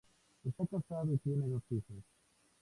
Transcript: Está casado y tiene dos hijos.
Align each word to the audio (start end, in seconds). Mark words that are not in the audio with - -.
Está 0.43 0.65
casado 0.65 1.13
y 1.13 1.19
tiene 1.19 1.47
dos 1.47 1.61
hijos. 1.69 2.03